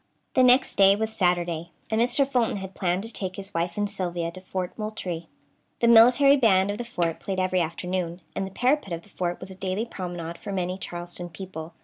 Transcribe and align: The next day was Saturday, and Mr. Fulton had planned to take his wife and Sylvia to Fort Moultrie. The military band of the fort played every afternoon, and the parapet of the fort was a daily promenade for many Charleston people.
The 0.33 0.41
next 0.41 0.77
day 0.77 0.95
was 0.95 1.13
Saturday, 1.13 1.69
and 1.91 2.01
Mr. 2.01 2.27
Fulton 2.27 2.57
had 2.57 2.73
planned 2.73 3.03
to 3.03 3.13
take 3.13 3.35
his 3.35 3.53
wife 3.53 3.77
and 3.77 3.87
Sylvia 3.87 4.31
to 4.31 4.41
Fort 4.41 4.75
Moultrie. 4.75 5.27
The 5.79 5.87
military 5.87 6.37
band 6.37 6.71
of 6.71 6.79
the 6.79 6.83
fort 6.83 7.19
played 7.19 7.39
every 7.39 7.61
afternoon, 7.61 8.21
and 8.35 8.47
the 8.47 8.49
parapet 8.49 8.93
of 8.93 9.03
the 9.03 9.09
fort 9.09 9.39
was 9.39 9.51
a 9.51 9.55
daily 9.55 9.85
promenade 9.85 10.39
for 10.39 10.51
many 10.51 10.79
Charleston 10.79 11.29
people. 11.29 11.75